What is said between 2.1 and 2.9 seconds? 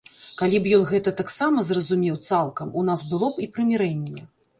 цалкам, у